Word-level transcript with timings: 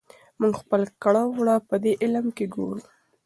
موږ 0.39 0.53
خپل 0.61 0.81
کړه 1.03 1.23
وړه 1.37 1.55
پدې 1.69 1.91
علم 2.03 2.25
کې 2.37 2.45
ګورو. 2.53 2.83